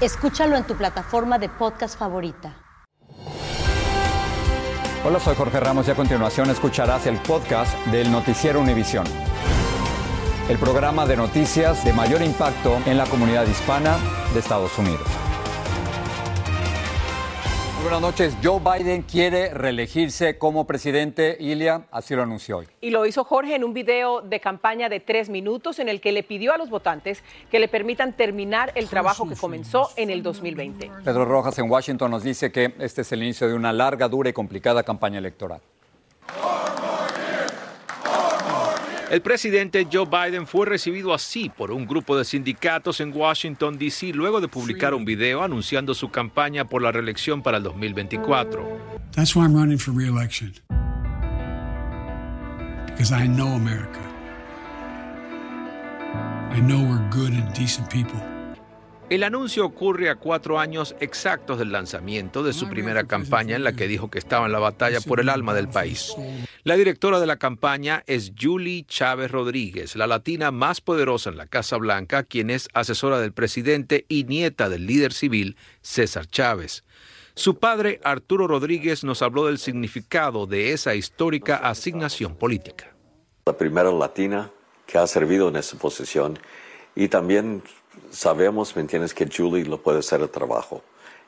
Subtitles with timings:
[0.00, 2.54] Escúchalo en tu plataforma de podcast favorita.
[5.04, 9.04] Hola, soy Jorge Ramos y a continuación escucharás el podcast del Noticiero Univisión.
[10.48, 13.98] El programa de noticias de mayor impacto en la comunidad hispana
[14.32, 15.27] de Estados Unidos.
[17.82, 18.36] Buenas noches.
[18.42, 21.36] Joe Biden quiere reelegirse como presidente.
[21.38, 22.66] Ilia así lo anunció hoy.
[22.80, 26.10] Y lo hizo Jorge en un video de campaña de tres minutos en el que
[26.10, 30.24] le pidió a los votantes que le permitan terminar el trabajo que comenzó en el
[30.24, 30.90] 2020.
[31.04, 34.28] Pedro Rojas en Washington nos dice que este es el inicio de una larga, dura
[34.28, 35.60] y complicada campaña electoral.
[39.10, 44.12] El presidente Joe Biden fue recibido así por un grupo de sindicatos en Washington, D.C.,
[44.12, 48.68] luego de publicar un video anunciando su campaña por la reelección para el 2024.
[49.12, 50.52] That's why I'm running for reelection.
[52.86, 54.00] Because I know America.
[56.52, 58.20] I know we're good and decent people.
[59.10, 63.72] El anuncio ocurre a cuatro años exactos del lanzamiento de su primera campaña en la
[63.72, 66.14] que dijo que estaba en la batalla por el alma del país.
[66.62, 71.46] La directora de la campaña es Julie Chávez Rodríguez, la latina más poderosa en la
[71.46, 76.84] Casa Blanca, quien es asesora del presidente y nieta del líder civil César Chávez.
[77.34, 82.94] Su padre, Arturo Rodríguez, nos habló del significado de esa histórica asignación política.
[83.46, 84.50] La primera latina
[84.84, 86.38] que ha servido en esa posición
[86.94, 87.62] y también
[88.10, 90.82] sabemos, ¿me entiendes?, que Julie lo puede hacer el trabajo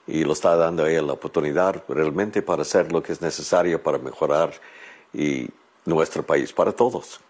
[0.06, 3.82] y lo está dando a ella la oportunidad realmente para hacer lo que es necesario
[3.82, 4.52] para mejorar
[5.12, 5.48] y
[5.84, 7.20] nuestro país, para todos.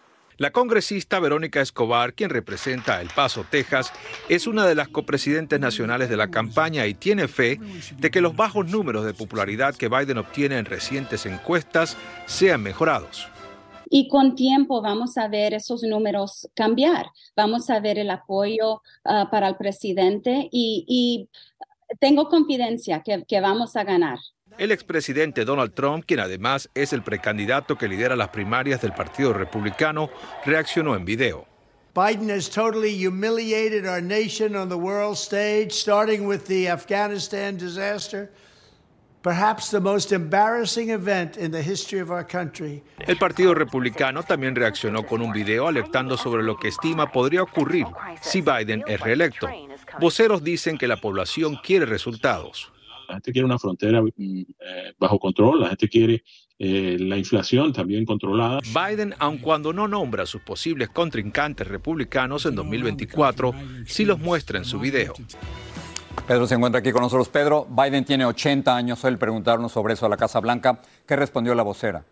[0.41, 3.93] La congresista Verónica Escobar, quien representa El Paso, Texas,
[4.31, 7.61] es una de las copresidentes nacionales de la campaña y tiene fe
[7.99, 13.29] de que los bajos números de popularidad que Biden obtiene en recientes encuestas sean mejorados.
[13.93, 17.07] Y con tiempo vamos a ver esos números cambiar,
[17.37, 21.29] vamos a ver el apoyo ah, para el presidente y,
[21.99, 24.21] tengo confidencia que, que vamos a ganar.
[24.59, 29.33] El expresidente Donald Trump, quien además es el precandidato que lidera las primarias del Partido
[29.33, 30.09] Republicano,
[30.45, 31.47] reaccionó en video.
[31.93, 38.31] Biden has totally humiliated our nation on the world stage, starting with the Afghanistan disaster.
[42.99, 47.87] El Partido Republicano también reaccionó con un video alertando sobre lo que estima podría ocurrir
[48.23, 49.47] si Biden es reelecto.
[50.01, 52.73] Voceros dicen que la población quiere resultados.
[53.09, 56.23] La gente quiere una frontera mm, eh, bajo control, la gente quiere
[56.59, 58.61] eh, la inflación también controlada.
[58.63, 63.53] Biden, aun cuando no nombra a sus posibles contrincantes republicanos en 2024,
[63.85, 65.13] sí los muestra en su video.
[66.27, 67.29] Pedro se encuentra aquí con nosotros.
[67.29, 69.05] Pedro, Biden tiene 80 años.
[69.05, 70.81] Hoy preguntarnos sobre eso a la Casa Blanca.
[71.07, 72.05] ¿Qué respondió la vocera?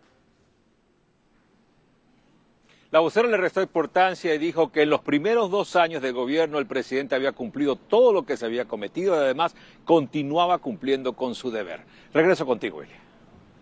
[2.91, 6.57] La vocera le restó importancia y dijo que en los primeros dos años de gobierno
[6.57, 11.35] el presidente había cumplido todo lo que se había cometido y además continuaba cumpliendo con
[11.35, 11.81] su deber.
[12.13, 13.08] Regreso contigo, Elia.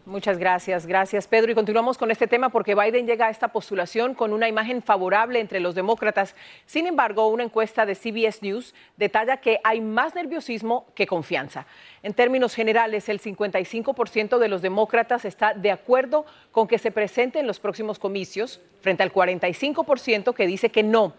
[0.07, 1.51] Muchas gracias, gracias Pedro.
[1.51, 5.41] Y continuamos con este tema porque Biden llega a esta postulación con una imagen favorable
[5.41, 6.33] entre los demócratas.
[6.65, 11.67] Sin embargo, una encuesta de CBS News detalla que hay más nerviosismo que confianza.
[12.03, 17.39] En términos generales, el 55% de los demócratas está de acuerdo con que se presente
[17.39, 21.15] en los próximos comicios, frente al 45% que dice que no.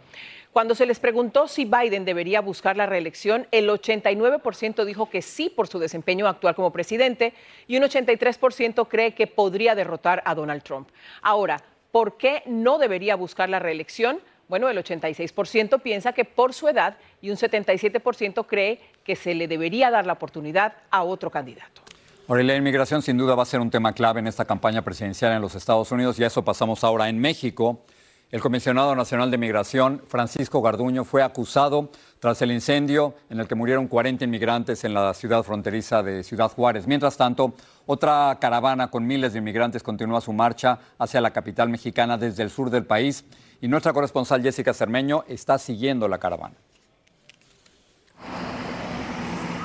[0.52, 5.50] Cuando se les preguntó si Biden debería buscar la reelección, el 89% dijo que sí
[5.50, 7.34] por su desempeño actual como presidente
[7.66, 10.88] y un 83% cree que podría derrotar a Donald Trump.
[11.22, 11.62] Ahora,
[11.92, 14.20] ¿por qué no debería buscar la reelección?
[14.48, 19.46] Bueno, el 86% piensa que por su edad y un 77% cree que se le
[19.46, 21.82] debería dar la oportunidad a otro candidato.
[22.26, 25.32] Ahora, la inmigración sin duda va a ser un tema clave en esta campaña presidencial
[25.32, 27.84] en los Estados Unidos y a eso pasamos ahora en México.
[28.30, 33.54] El comisionado nacional de migración, Francisco Garduño, fue acusado tras el incendio en el que
[33.54, 36.86] murieron 40 inmigrantes en la ciudad fronteriza de Ciudad Juárez.
[36.86, 37.54] Mientras tanto,
[37.86, 42.50] otra caravana con miles de inmigrantes continúa su marcha hacia la capital mexicana desde el
[42.50, 43.24] sur del país
[43.62, 46.56] y nuestra corresponsal Jessica Cermeño está siguiendo la caravana.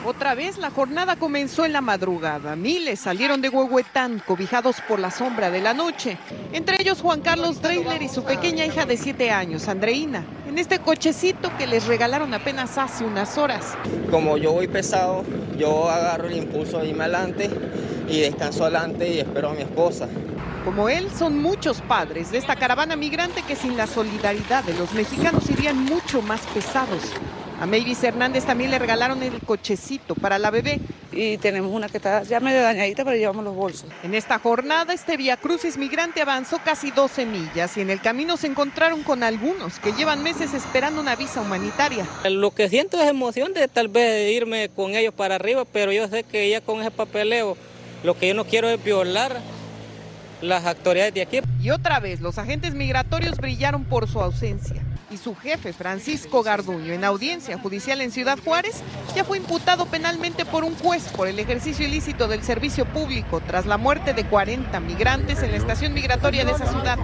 [0.06, 2.58] Otra vez la jornada comenzó en la madrugada.
[2.58, 6.18] Miles salieron de Huehuetán, cobijados por la sombra de la noche.
[6.52, 10.80] Entre ellos Juan Carlos Dreiler y su pequeña hija de siete años, Andreina, en este
[10.80, 13.78] cochecito que les regalaron apenas hace unas horas.
[14.12, 15.24] Como yo voy pesado,
[15.58, 17.50] yo agarro el impulso de irme adelante
[18.10, 20.10] y descanso adelante y espero a mi esposa.
[20.66, 24.94] Como él, son muchos padres de esta caravana migrante que sin la solidaridad de los
[24.94, 27.14] mexicanos irían mucho más pesados.
[27.64, 30.82] A Mavis Hernández también le regalaron el cochecito para la bebé.
[31.14, 33.86] Y tenemos una que está ya medio dañadita, pero llevamos los bolsos.
[34.04, 38.36] En esta jornada, este Vía Crucis migrante avanzó casi 12 millas y en el camino
[38.36, 42.06] se encontraron con algunos que llevan meses esperando una visa humanitaria.
[42.30, 46.06] Lo que siento es emoción de tal vez irme con ellos para arriba, pero yo
[46.10, 47.56] sé que ya con ese papeleo,
[48.04, 49.40] lo que yo no quiero es violar
[50.42, 51.40] las autoridades de aquí.
[51.62, 54.83] Y otra vez, los agentes migratorios brillaron por su ausencia
[55.14, 58.82] y su jefe, Francisco Garduño, en audiencia judicial en Ciudad Juárez,
[59.16, 63.68] ya fue imputado penalmente por un juez por el ejercicio ilícito del servicio público tras
[63.68, 66.98] la muerte de 40 migrantes en la estación migratoria de esa ciudad.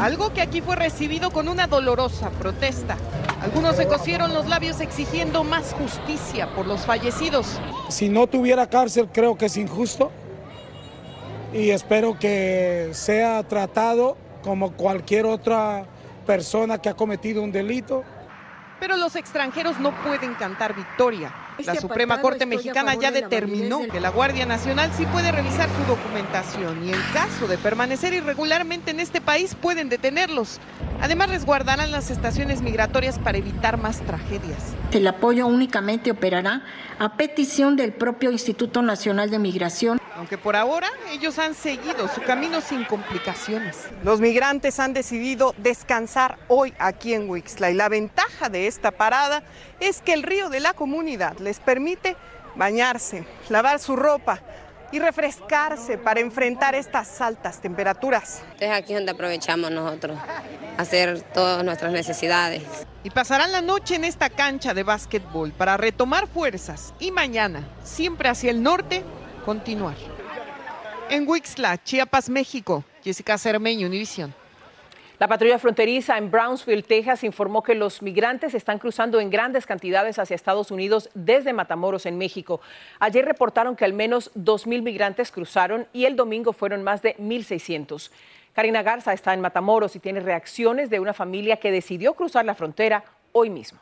[0.00, 2.98] Algo que aquí fue recibido con una dolorosa protesta.
[3.40, 7.58] Algunos se cosieron los labios exigiendo más justicia por los fallecidos.
[7.88, 10.12] Si no tuviera cárcel, creo que es injusto
[11.54, 15.86] y espero que sea tratado como cualquier otra
[16.26, 18.04] persona que ha cometido un delito.
[18.78, 21.32] Pero los extranjeros no pueden cantar victoria.
[21.64, 26.86] La Suprema Corte Mexicana ya determinó que la Guardia Nacional sí puede revisar su documentación
[26.86, 30.60] y en caso de permanecer irregularmente en este país pueden detenerlos.
[31.00, 34.74] Además resguardarán las estaciones migratorias para evitar más tragedias.
[34.92, 36.62] El apoyo únicamente operará
[36.98, 39.98] a petición del propio Instituto Nacional de Migración.
[40.16, 43.76] Aunque por ahora ellos han seguido su camino sin complicaciones.
[44.02, 49.42] Los migrantes han decidido descansar hoy aquí en Wixla y la ventaja de esta parada
[49.78, 52.16] es que el río de la comunidad les permite
[52.54, 54.40] bañarse, lavar su ropa
[54.92, 58.42] y refrescarse para enfrentar estas altas temperaturas.
[58.58, 60.18] Es aquí donde aprovechamos nosotros
[60.78, 62.62] hacer todas nuestras necesidades.
[63.02, 68.28] Y pasarán la noche en esta cancha de básquetbol para retomar fuerzas y mañana, siempre
[68.28, 69.04] hacia el norte,
[69.46, 69.94] continuar.
[71.08, 74.34] En Wixla, Chiapas, México, Jessica Cermeño, Univisión.
[75.20, 80.18] La patrulla fronteriza en Brownsville, Texas, informó que los migrantes están cruzando en grandes cantidades
[80.18, 82.60] hacia Estados Unidos desde Matamoros, en México.
[82.98, 88.10] Ayer reportaron que al menos 2.000 migrantes cruzaron y el domingo fueron más de 1.600.
[88.52, 92.56] Karina Garza está en Matamoros y tiene reacciones de una familia que decidió cruzar la
[92.56, 93.78] frontera hoy mismo.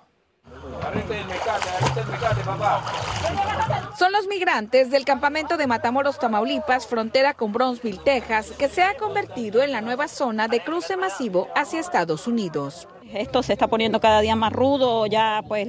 [3.99, 8.97] Son los migrantes del campamento de Matamoros, Tamaulipas, frontera con Brownsville, Texas, que se ha
[8.97, 12.89] convertido en la nueva zona de cruce masivo hacia Estados Unidos.
[13.13, 15.69] Esto se está poniendo cada día más rudo, ya pues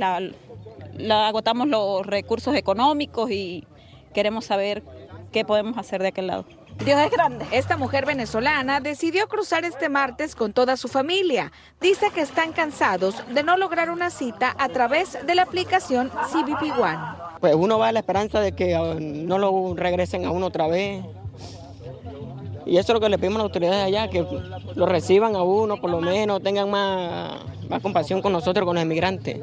[1.09, 3.67] agotamos los recursos económicos y
[4.13, 4.83] queremos saber
[5.31, 6.45] qué podemos hacer de aquel lado.
[6.83, 7.45] Dios es grande.
[7.51, 11.51] Esta mujer venezolana decidió cruzar este martes con toda su familia.
[11.79, 16.77] Dice que están cansados de no lograr una cita a través de la aplicación CBP
[16.77, 16.99] One.
[17.39, 20.67] Pues uno va a la esperanza de que uh, no lo regresen a uno otra
[20.67, 21.03] vez.
[22.65, 24.25] Y eso es lo que le pedimos a las autoridades allá, que
[24.75, 28.83] lo reciban a uno, por lo menos tengan más, más compasión con nosotros, con los
[28.83, 29.39] inmigrantes.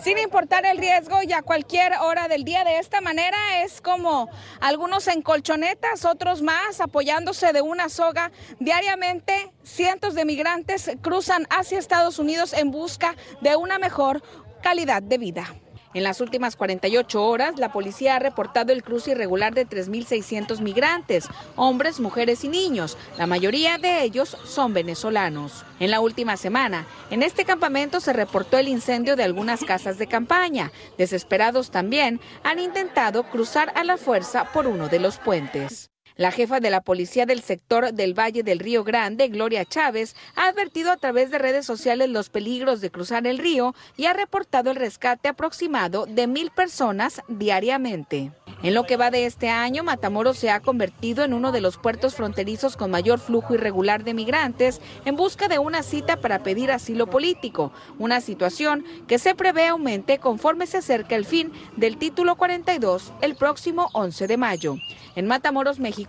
[0.00, 4.28] Sin importar el riesgo y a cualquier hora del día de esta manera es como
[4.60, 8.32] algunos en colchonetas, otros más apoyándose de una soga.
[8.58, 14.22] Diariamente cientos de migrantes cruzan hacia Estados Unidos en busca de una mejor
[14.62, 15.54] calidad de vida.
[15.94, 21.28] En las últimas 48 horas, la policía ha reportado el cruce irregular de 3.600 migrantes,
[21.54, 22.96] hombres, mujeres y niños.
[23.18, 25.64] La mayoría de ellos son venezolanos.
[25.80, 30.06] En la última semana, en este campamento se reportó el incendio de algunas casas de
[30.06, 30.72] campaña.
[30.96, 35.91] Desesperados también, han intentado cruzar a la fuerza por uno de los puentes.
[36.16, 40.48] La jefa de la policía del sector del Valle del Río Grande, Gloria Chávez, ha
[40.48, 44.70] advertido a través de redes sociales los peligros de cruzar el río y ha reportado
[44.70, 48.32] el rescate aproximado de mil personas diariamente.
[48.62, 51.78] En lo que va de este año, Matamoros se ha convertido en uno de los
[51.78, 56.70] puertos fronterizos con mayor flujo irregular de migrantes en busca de una cita para pedir
[56.70, 62.36] asilo político, una situación que se prevé aumente conforme se acerca el fin del título
[62.36, 64.76] 42 el próximo 11 de mayo.
[65.16, 66.01] En Matamoros, México,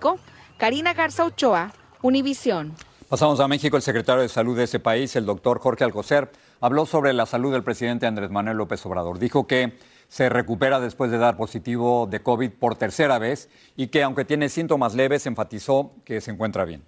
[0.58, 1.72] Karina Garza Ochoa,
[2.02, 2.74] Univisión.
[3.10, 3.78] Pasamos a México.
[3.78, 6.32] El secretario de Salud de ese país, el doctor Jorge Alcocer,
[6.62, 9.20] habló sobre la salud del presidente Andrés Manuel López Obrador.
[9.20, 14.04] Dijo que se recupera después de dar positivo de COVID por tercera vez y que
[14.04, 16.84] aunque tiene síntomas leves, enfatizó que se encuentra bien.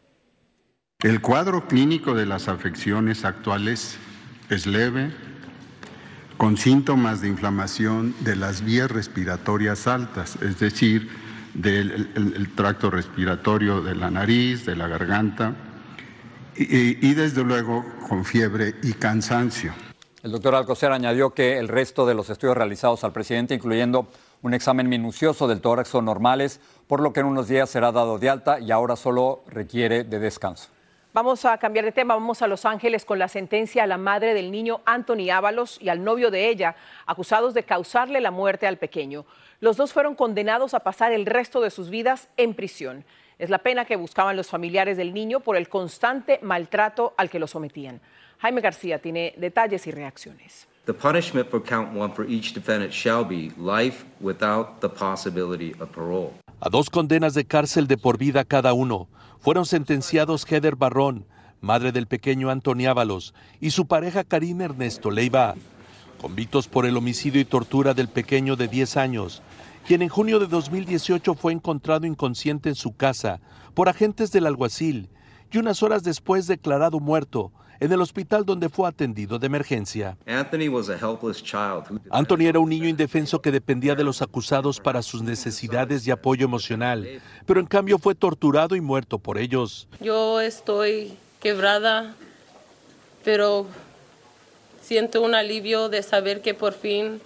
[1.01, 3.97] El cuadro clínico de las afecciones actuales
[4.49, 5.11] es leve,
[6.37, 11.09] con síntomas de inflamación de las vías respiratorias altas, es decir,
[11.55, 15.55] del el, tracto respiratorio de la nariz, de la garganta,
[16.55, 19.73] y, y desde luego con fiebre y cansancio.
[20.21, 24.07] El doctor Alcocer añadió que el resto de los estudios realizados al presidente, incluyendo
[24.41, 28.19] un examen minucioso del tórax, son normales, por lo que en unos días será dado
[28.19, 30.74] de alta y ahora solo requiere de descanso.
[31.15, 34.33] Vamos a cambiar de tema, vamos a Los Ángeles con la sentencia a la madre
[34.33, 38.75] del niño Anthony Ábalos y al novio de ella, acusados de causarle la muerte al
[38.75, 39.25] pequeño.
[39.61, 43.05] Los dos fueron condenados a pasar el resto de sus vidas en prisión.
[43.39, 47.39] Es la pena que buscaban los familiares del niño por el constante maltrato al que
[47.39, 48.01] lo sometían.
[48.39, 50.67] Jaime García tiene detalles y reacciones.
[50.83, 55.93] The punishment for count one for each defendant shall be life without the possibility of
[55.93, 56.33] parole.
[56.65, 59.07] A dos condenas de cárcel de por vida cada uno
[59.39, 61.27] fueron sentenciados Heather Barrón,
[61.61, 65.53] madre del pequeño Anthony Ábalos, y su pareja Karim Ernesto Leiva,
[66.19, 69.43] convictos por el homicidio y tortura del pequeño de 10 años,
[69.85, 73.41] quien en junio de 2018 fue encontrado inconsciente en su casa
[73.75, 75.09] por agentes del alguacil
[75.51, 80.17] y unas horas después declarado muerto en el hospital donde fue atendido de emergencia.
[82.09, 86.45] Anthony era un niño indefenso que dependía de los acusados para sus necesidades y apoyo
[86.45, 89.87] emocional, pero en cambio fue torturado y muerto por ellos.
[89.99, 92.15] Yo estoy quebrada,
[93.23, 93.67] pero
[94.81, 97.21] siento un alivio de saber que por fin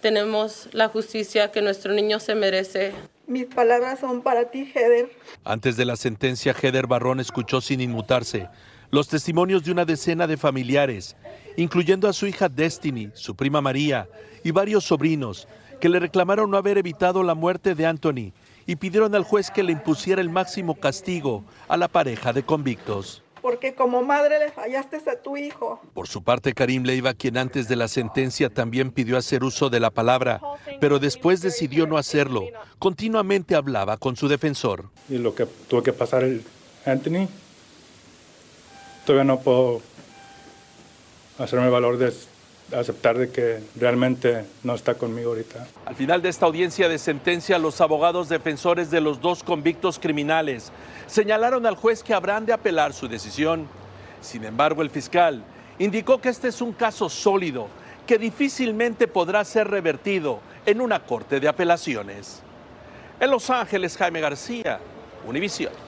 [0.00, 2.92] tenemos la justicia que nuestro niño se merece.
[3.26, 5.10] Mis palabras son para ti, Heather.
[5.44, 8.48] Antes de la sentencia, Heather Barrón escuchó sin inmutarse
[8.90, 11.16] los testimonios de una decena de familiares,
[11.56, 14.08] incluyendo a su hija Destiny, su prima María
[14.42, 15.46] y varios sobrinos,
[15.80, 18.32] que le reclamaron no haber evitado la muerte de Anthony
[18.66, 23.22] y pidieron al juez que le impusiera el máximo castigo a la pareja de convictos.
[23.40, 25.80] Porque como madre le fallaste a tu hijo.
[25.94, 29.78] Por su parte, Karim Leiva, quien antes de la sentencia también pidió hacer uso de
[29.78, 30.40] la palabra,
[30.80, 32.42] pero después decidió no hacerlo,
[32.80, 34.90] continuamente hablaba con su defensor.
[35.08, 36.42] Y lo que tuvo que pasar el
[36.84, 37.28] Anthony
[39.08, 39.80] todavía no puedo
[41.38, 42.12] hacerme valor de
[42.76, 45.66] aceptar de que realmente no está conmigo ahorita.
[45.86, 50.72] Al final de esta audiencia de sentencia, los abogados defensores de los dos convictos criminales
[51.06, 53.66] señalaron al juez que habrán de apelar su decisión.
[54.20, 55.42] Sin embargo, el fiscal
[55.78, 57.68] indicó que este es un caso sólido
[58.06, 62.42] que difícilmente podrá ser revertido en una corte de apelaciones.
[63.18, 64.80] En Los Ángeles, Jaime García,
[65.26, 65.87] Univisión.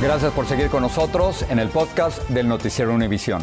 [0.00, 3.42] Gracias por seguir con nosotros en el podcast del Noticiero Univisión.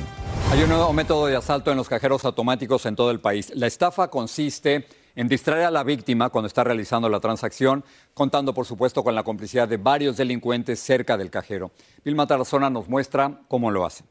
[0.52, 3.52] Hay un nuevo método de asalto en los cajeros automáticos en todo el país.
[3.56, 7.84] La estafa consiste en distraer a la víctima cuando está realizando la transacción,
[8.14, 11.72] contando por supuesto con la complicidad de varios delincuentes cerca del cajero.
[12.06, 14.06] Vilma Tarazona nos muestra cómo lo hacen.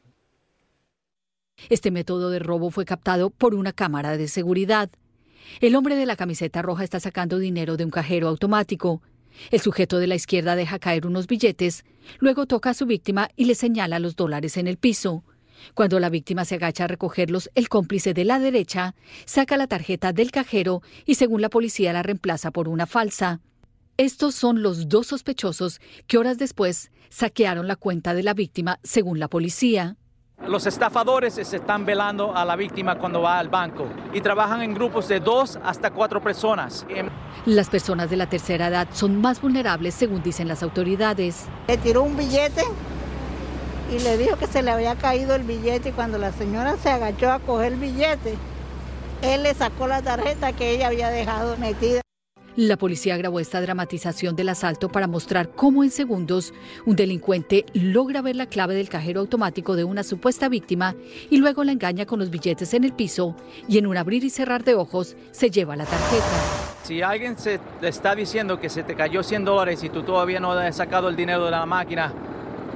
[1.68, 4.90] Este método de robo fue captado por una cámara de seguridad.
[5.61, 9.00] El hombre de la camiseta roja está sacando dinero de un cajero automático.
[9.52, 11.84] El sujeto de la izquierda deja caer unos billetes,
[12.18, 15.25] luego toca a su víctima y le señala los dólares en el piso.
[15.75, 18.94] Cuando la víctima se agacha a recogerlos, el cómplice de la derecha
[19.25, 23.40] saca la tarjeta del cajero y según la policía la reemplaza por una falsa.
[23.97, 29.18] Estos son los dos sospechosos que horas después saquearon la cuenta de la víctima, según
[29.18, 29.97] la policía.
[30.46, 34.75] Los estafadores se están velando a la víctima cuando va al banco y trabajan en
[34.75, 36.84] grupos de dos hasta cuatro personas.
[37.46, 41.46] Las personas de la tercera edad son más vulnerables, según dicen las autoridades.
[41.68, 42.64] Le tiró un billete
[43.92, 46.90] y le dijo que se le había caído el billete y cuando la señora se
[46.90, 48.37] agachó a coger el billete,
[49.22, 52.02] él le sacó la tarjeta que ella había dejado metida.
[52.56, 56.52] La policía grabó esta dramatización del asalto para mostrar cómo en segundos
[56.85, 60.94] un delincuente logra ver la clave del cajero automático de una supuesta víctima
[61.30, 63.35] y luego la engaña con los billetes en el piso
[63.68, 66.26] y en un abrir y cerrar de ojos se lleva la tarjeta.
[66.82, 70.38] Si alguien se te está diciendo que se te cayó 100 dólares y tú todavía
[70.38, 72.12] no has sacado el dinero de la máquina,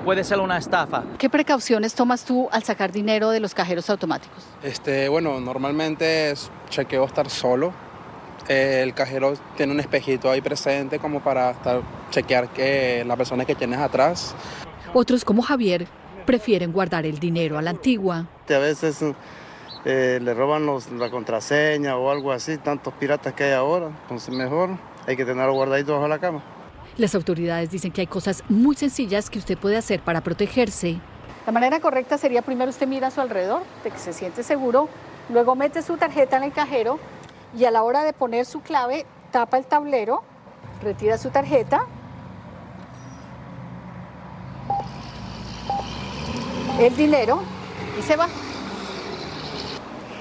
[0.06, 1.04] puede ser una estafa.
[1.18, 4.42] ¿Qué precauciones tomas tú al sacar dinero de los cajeros automáticos?
[4.62, 7.86] Este, bueno, normalmente es chequeo estar solo
[8.49, 13.55] el cajero tiene un espejito ahí presente como para estar, chequear que la persona que
[13.55, 14.35] tienes atrás.
[14.95, 15.87] Otros como Javier
[16.25, 18.26] prefieren guardar el dinero a la antigua.
[18.49, 19.05] A veces
[19.85, 20.67] eh, le roban
[20.99, 24.71] la contraseña o algo así, tantos piratas que hay ahora, entonces mejor
[25.07, 26.43] hay que tenerlo guardadito bajo la cama.
[26.99, 30.99] Las autoridades dicen que hay cosas muy sencillas que usted puede hacer para protegerse.
[31.45, 34.88] La manera correcta sería primero usted mira a su alrededor, de que se siente seguro,
[35.29, 36.99] luego mete su tarjeta en el cajero
[37.55, 40.23] y a la hora de poner su clave tapa el tablero,
[40.83, 41.87] retira su tarjeta,
[46.79, 47.43] el dinero
[47.99, 48.29] y se va.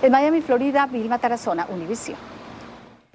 [0.01, 2.34] En Miami, Florida, Vilma Tarazona, Univision.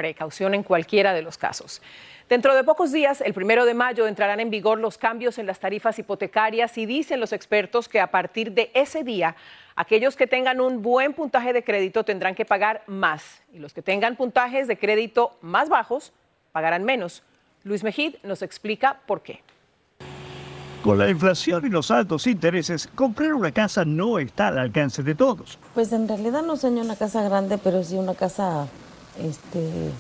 [0.00, 1.82] Precaución en cualquiera de los casos.
[2.26, 5.60] Dentro de pocos días, el primero de mayo, entrarán en vigor los cambios en las
[5.60, 9.36] tarifas hipotecarias y dicen los expertos que a partir de ese día
[9.80, 13.80] Aquellos que tengan un buen puntaje de crédito tendrán que pagar más y los que
[13.80, 16.12] tengan puntajes de crédito más bajos
[16.52, 17.22] pagarán menos.
[17.62, 19.42] Luis Mejid nos explica por qué.
[20.82, 25.14] Con la inflación y los altos intereses, comprar una casa no está al alcance de
[25.14, 25.58] todos.
[25.72, 28.66] Pues en realidad no soñé una casa grande, pero sí una casa
[29.18, 29.90] este,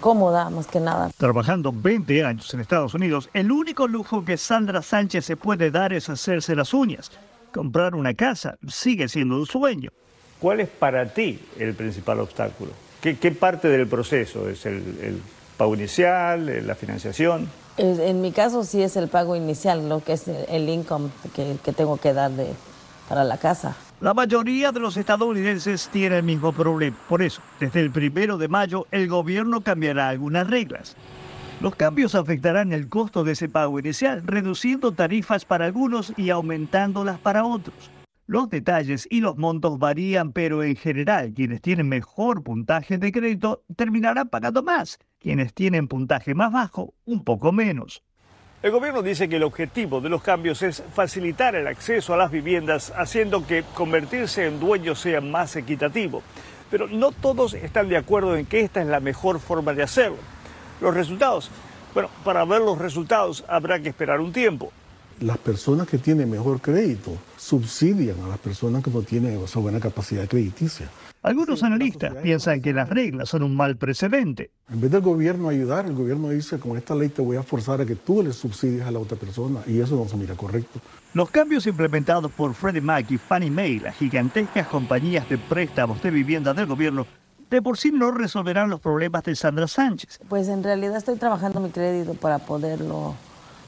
[0.00, 1.10] cómoda más que nada.
[1.16, 5.92] Trabajando 20 años en Estados Unidos, el único lujo que Sandra Sánchez se puede dar
[5.92, 7.10] es hacerse las uñas
[7.56, 9.90] comprar una casa sigue siendo un sueño.
[10.38, 12.72] ¿Cuál es para ti el principal obstáculo?
[13.00, 14.48] ¿Qué, parte del proceso?
[14.48, 15.22] ¿Es el,
[15.56, 17.48] pago inicial, la financiación?
[17.78, 21.96] En mi caso sí es el pago inicial, lo que es el income que, tengo
[21.96, 22.48] que dar de,
[23.08, 23.76] para la casa.
[23.98, 26.94] La mayoría de los estadounidenses tiene el mismo problema.
[27.08, 30.94] Por eso, desde el primero de mayo, el gobierno cambiará algunas reglas.
[31.62, 37.18] Los cambios afectarán el costo de ese pago inicial, reduciendo tarifas para algunos y aumentándolas
[37.20, 37.90] para otros.
[38.26, 43.62] Los detalles y los montos varían, pero en general quienes tienen mejor puntaje de crédito
[43.76, 48.02] terminarán pagando más, quienes tienen puntaje más bajo un poco menos.
[48.62, 52.30] El gobierno dice que el objetivo de los cambios es facilitar el acceso a las
[52.30, 56.22] viviendas, haciendo que convertirse en dueño sea más equitativo.
[56.70, 60.16] Pero no todos están de acuerdo en que esta es la mejor forma de hacerlo
[60.80, 61.50] los resultados.
[61.94, 64.72] Bueno, para ver los resultados habrá que esperar un tiempo.
[65.20, 69.80] Las personas que tienen mejor crédito subsidian a las personas que no tienen esa buena
[69.80, 70.90] capacidad crediticia.
[71.26, 74.52] Algunos analistas piensan que las reglas son un mal precedente.
[74.72, 77.80] En vez del gobierno ayudar, el gobierno dice, con esta ley te voy a forzar
[77.80, 80.78] a que tú le subsidies a la otra persona y eso no se mira correcto.
[81.14, 86.12] Los cambios implementados por Freddie Mac y Fannie Mae, las gigantescas compañías de préstamos de
[86.12, 87.08] vivienda del gobierno,
[87.50, 90.20] de por sí no resolverán los problemas de Sandra Sánchez.
[90.28, 93.16] Pues en realidad estoy trabajando mi crédito para poderlo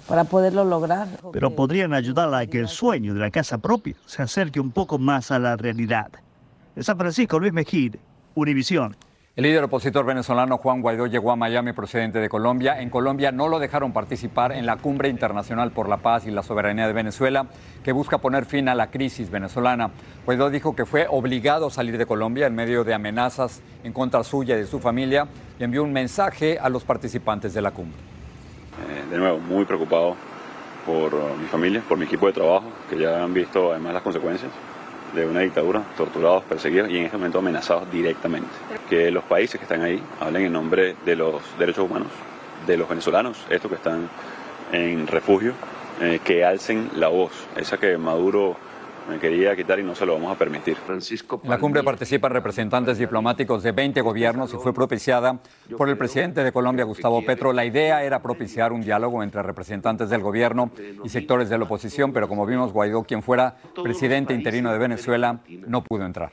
[0.06, 1.08] para poderlo lograr.
[1.32, 5.00] Pero podrían ayudarla a que el sueño de la casa propia se acerque un poco
[5.00, 6.08] más a la realidad.
[6.80, 7.96] San Francisco, Luis Mejid,
[8.34, 8.96] Univisión.
[9.34, 12.80] El líder opositor venezolano Juan Guaidó llegó a Miami procedente de Colombia.
[12.80, 16.42] En Colombia no lo dejaron participar en la Cumbre Internacional por la Paz y la
[16.42, 17.46] Soberanía de Venezuela,
[17.84, 19.90] que busca poner fin a la crisis venezolana.
[20.24, 24.24] Guaidó dijo que fue obligado a salir de Colombia en medio de amenazas en contra
[24.24, 27.98] suya y de su familia y envió un mensaje a los participantes de la cumbre.
[28.88, 30.16] Eh, de nuevo, muy preocupado
[30.84, 34.50] por mi familia, por mi equipo de trabajo, que ya han visto además las consecuencias
[35.14, 38.48] de una dictadura, torturados, perseguidos y en este momento amenazados directamente.
[38.88, 42.08] Que los países que están ahí hablen en nombre de los derechos humanos,
[42.66, 44.08] de los venezolanos, estos que están
[44.72, 45.52] en refugio,
[46.00, 48.56] eh, que alcen la voz, esa que Maduro
[49.08, 50.76] me quería quitar y no se lo vamos a permitir.
[50.76, 55.38] Francisco en la cumbre participan representantes diplomáticos de 20 gobiernos y fue propiciada
[55.76, 57.52] por el presidente de Colombia, Gustavo Petro.
[57.52, 60.70] La idea era propiciar un diálogo entre representantes del gobierno
[61.02, 65.40] y sectores de la oposición, pero como vimos, Guaidó, quien fuera presidente interino de Venezuela,
[65.66, 66.32] no pudo entrar.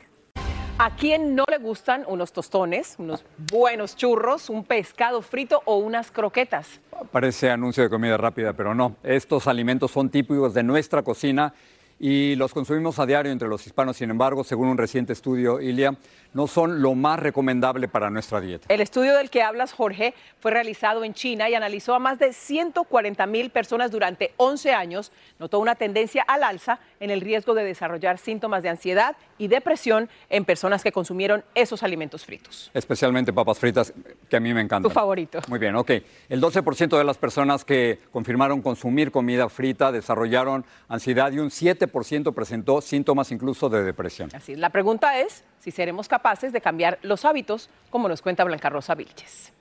[0.78, 6.12] ¿A quién no le gustan unos tostones, unos buenos churros, un pescado frito o unas
[6.12, 6.82] croquetas?
[7.14, 8.98] Parece anuncio de comida rápida, pero no.
[9.02, 11.54] Estos alimentos son típicos de nuestra cocina
[12.00, 13.98] y los consumimos a diario entre los hispanos.
[13.98, 15.98] Sin embargo, según un reciente estudio, Ilia,
[16.36, 18.68] no son lo más recomendable para nuestra dieta.
[18.72, 22.34] El estudio del que hablas, Jorge, fue realizado en China y analizó a más de
[22.34, 25.14] 140 mil personas durante 11 años.
[25.40, 30.10] Notó una tendencia al alza en el riesgo de desarrollar síntomas de ansiedad y depresión
[30.30, 32.70] en personas que consumieron esos alimentos fritos.
[32.74, 33.94] Especialmente papas fritas,
[34.30, 34.90] que a mí me encantan.
[34.92, 35.40] Tu favorito.
[35.48, 35.92] Muy bien, ok.
[36.28, 42.34] El 12% de las personas que confirmaron consumir comida frita desarrollaron ansiedad y un 7%
[42.34, 44.30] presentó síntomas incluso de depresión.
[44.34, 44.60] Así es.
[44.60, 48.96] La pregunta es si seremos capaces de cambiar los hábitos, como nos cuenta Blanca Rosa
[48.96, 49.54] Vilches.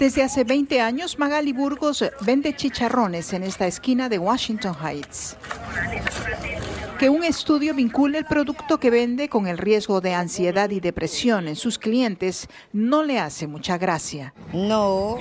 [0.00, 5.36] Desde hace 20 años, Magali Burgos vende chicharrones en esta esquina de Washington Heights.
[6.98, 11.46] Que un estudio vincule el producto que vende con el riesgo de ansiedad y depresión
[11.46, 14.34] en sus clientes no le hace mucha gracia.
[14.52, 15.18] No,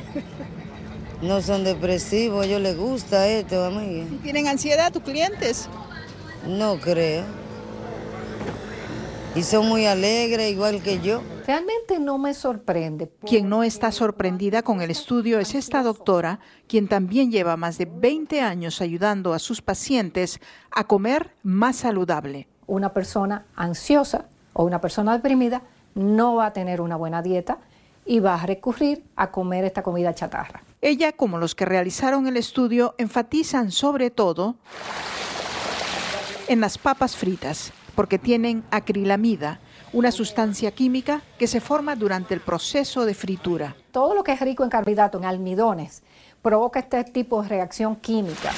[1.21, 4.05] no son depresivos, a ellos les gusta esto, amiga.
[4.23, 5.69] ¿Tienen ansiedad tus clientes?
[6.47, 7.40] No creo.
[9.33, 11.21] Y son muy alegres, igual que yo.
[11.47, 13.09] Realmente no me sorprende.
[13.25, 17.85] Quien no está sorprendida con el estudio es esta doctora, quien también lleva más de
[17.85, 22.49] 20 años ayudando a sus pacientes a comer más saludable.
[22.67, 25.61] Una persona ansiosa o una persona deprimida
[25.95, 27.59] no va a tener una buena dieta
[28.05, 30.61] y va a recurrir a comer esta comida chatarra.
[30.81, 34.55] Ella, como los que realizaron el estudio, enfatizan sobre todo
[36.47, 39.59] en las papas fritas, porque tienen acrilamida,
[39.93, 43.75] una sustancia química que se forma durante el proceso de fritura.
[43.91, 46.01] Todo lo que es rico en carbohidratos, en almidones,
[46.41, 48.53] provoca este tipo de reacción química.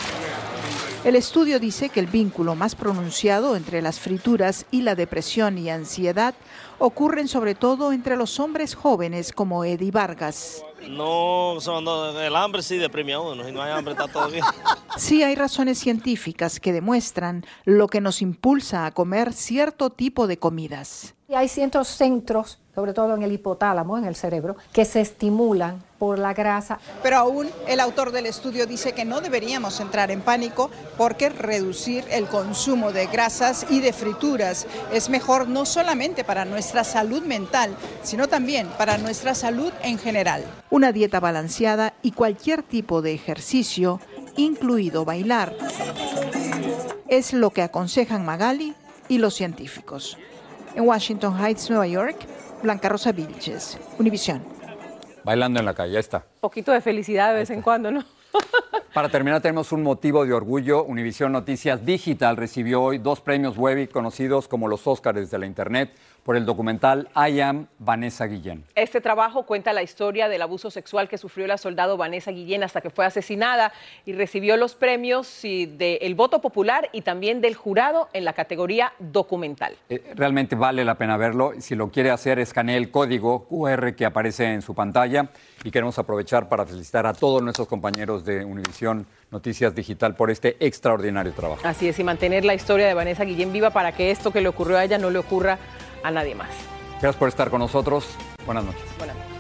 [1.03, 5.69] El estudio dice que el vínculo más pronunciado entre las frituras y la depresión y
[5.69, 6.33] ansiedad
[6.79, 10.63] ocurren sobre todo entre los hombres jóvenes como Eddie Vargas.
[10.87, 14.29] No, son, no, el hambre sí deprime a uno, si no hay hambre está todo
[14.29, 14.45] bien.
[14.95, 20.37] Sí hay razones científicas que demuestran lo que nos impulsa a comer cierto tipo de
[20.37, 21.15] comidas.
[21.27, 25.83] Y hay ciertos centros, sobre todo en el hipotálamo, en el cerebro, que se estimulan
[26.03, 26.79] por la grasa.
[27.01, 32.03] Pero aún el autor del estudio dice que no deberíamos entrar en pánico porque reducir
[32.11, 37.73] el consumo de grasas y de frituras es mejor no solamente para nuestra salud mental,
[38.01, 40.43] sino también para nuestra salud en general.
[40.69, 44.01] Una dieta balanceada y cualquier tipo de ejercicio,
[44.35, 45.55] incluido bailar,
[47.07, 48.73] es lo que aconsejan Magali
[49.07, 50.17] y los científicos.
[50.75, 52.17] En Washington Heights, Nueva York,
[52.61, 54.52] Blanca Rosa Vilches, Univisión.
[55.23, 56.25] Bailando en la calle, ahí está.
[56.41, 58.03] Poquito de felicidad de vez en cuando, ¿no?
[58.93, 60.83] Para terminar, tenemos un motivo de orgullo.
[60.83, 65.91] Univisión Noticias Digital recibió hoy dos premios Webby conocidos como los Óscares de la Internet
[66.23, 68.63] por el documental I Am Vanessa Guillén.
[68.75, 72.81] Este trabajo cuenta la historia del abuso sexual que sufrió la soldado Vanessa Guillén hasta
[72.81, 73.73] que fue asesinada
[74.05, 79.75] y recibió los premios del voto popular y también del jurado en la categoría documental.
[79.89, 81.53] Eh, realmente vale la pena verlo.
[81.59, 85.29] Si lo quiere hacer, escanee el código QR que aparece en su pantalla
[85.63, 90.55] y queremos aprovechar para felicitar a todos nuestros compañeros de Univisión Noticias Digital por este
[90.65, 91.61] extraordinario trabajo.
[91.63, 94.47] Así es, y mantener la historia de Vanessa Guillén viva para que esto que le
[94.47, 95.57] ocurrió a ella no le ocurra
[96.03, 96.49] a nadie más.
[97.01, 98.05] Gracias por estar con nosotros.
[98.45, 98.83] Buenas noches.
[98.97, 99.33] Buenas noches.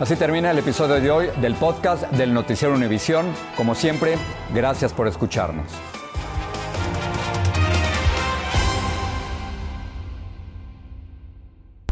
[0.00, 3.26] Así termina el episodio de hoy del podcast del Noticiero Univisión.
[3.56, 4.16] Como siempre,
[4.52, 5.66] gracias por escucharnos.